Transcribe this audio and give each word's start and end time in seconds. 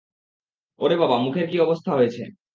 ওরে 0.79 0.95
বাবা, 0.97 1.15
মুখের 1.17 1.45
কী 1.51 1.57
অবস্থা 1.59 1.91
হয়েছে। 1.95 2.23